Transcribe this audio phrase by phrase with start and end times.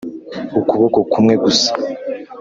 [0.59, 1.69] ukuboko kumwe gusa